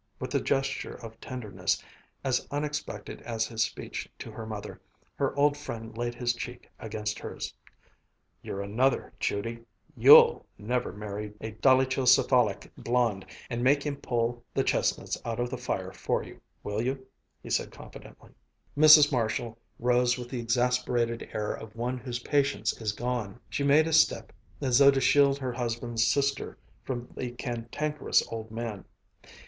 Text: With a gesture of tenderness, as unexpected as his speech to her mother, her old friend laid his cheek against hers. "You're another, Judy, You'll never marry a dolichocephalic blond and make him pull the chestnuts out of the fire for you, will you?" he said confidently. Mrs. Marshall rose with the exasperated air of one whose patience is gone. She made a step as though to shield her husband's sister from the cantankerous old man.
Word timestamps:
With 0.17 0.33
a 0.33 0.41
gesture 0.41 0.95
of 0.95 1.21
tenderness, 1.21 1.79
as 2.23 2.47
unexpected 2.49 3.21
as 3.21 3.45
his 3.45 3.61
speech 3.61 4.09
to 4.17 4.31
her 4.31 4.47
mother, 4.47 4.81
her 5.13 5.35
old 5.37 5.55
friend 5.55 5.95
laid 5.95 6.15
his 6.15 6.33
cheek 6.33 6.67
against 6.79 7.19
hers. 7.19 7.53
"You're 8.41 8.63
another, 8.63 9.13
Judy, 9.19 9.59
You'll 9.95 10.47
never 10.57 10.91
marry 10.91 11.33
a 11.39 11.51
dolichocephalic 11.51 12.71
blond 12.79 13.27
and 13.47 13.63
make 13.63 13.83
him 13.83 13.95
pull 13.95 14.43
the 14.55 14.63
chestnuts 14.63 15.21
out 15.23 15.39
of 15.39 15.51
the 15.51 15.57
fire 15.59 15.91
for 15.91 16.23
you, 16.23 16.41
will 16.63 16.81
you?" 16.81 17.05
he 17.43 17.51
said 17.51 17.71
confidently. 17.71 18.31
Mrs. 18.75 19.11
Marshall 19.11 19.55
rose 19.77 20.17
with 20.17 20.29
the 20.29 20.39
exasperated 20.39 21.29
air 21.31 21.53
of 21.53 21.75
one 21.75 21.99
whose 21.99 22.17
patience 22.23 22.73
is 22.81 22.91
gone. 22.91 23.39
She 23.51 23.63
made 23.63 23.85
a 23.85 23.93
step 23.93 24.33
as 24.61 24.79
though 24.79 24.89
to 24.89 24.99
shield 24.99 25.37
her 25.37 25.53
husband's 25.53 26.07
sister 26.07 26.57
from 26.83 27.07
the 27.15 27.29
cantankerous 27.33 28.27
old 28.31 28.49
man. 28.49 28.85